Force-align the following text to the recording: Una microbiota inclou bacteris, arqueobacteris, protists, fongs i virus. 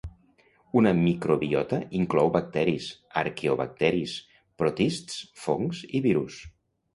Una 0.79 0.91
microbiota 1.01 1.77
inclou 1.99 2.31
bacteris, 2.37 2.87
arqueobacteris, 3.23 4.17
protists, 4.63 5.21
fongs 5.45 5.85
i 6.01 6.03
virus. 6.09 6.41